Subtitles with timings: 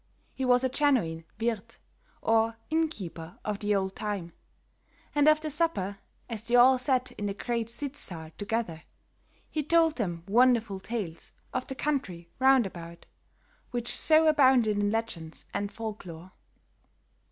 [0.33, 1.77] He was a genuine Wirthe
[2.23, 4.33] or inn keeper of the old time;
[5.13, 8.81] and after supper, as they all sat in the great sitz saal together,
[9.47, 13.05] he told them wonderful tales of the country round about,
[13.69, 16.31] which so abounded in legends and folk lore.